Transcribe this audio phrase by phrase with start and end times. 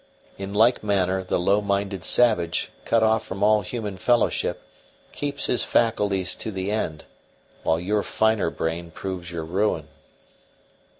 [0.39, 4.63] In like manner the low minded savage, cut off from all human fellowship,
[5.11, 7.05] keeps his faculties to the end,
[7.61, 9.89] while your finer brain proves your ruin."